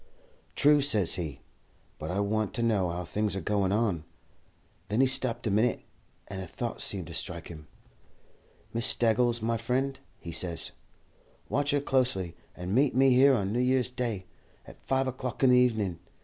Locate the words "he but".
1.13-2.09